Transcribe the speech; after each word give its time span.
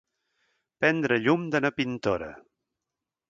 Prendre 0.85 1.19
llum 1.27 1.45
de 1.55 1.61
na 1.65 1.71
Pintora. 1.81 2.31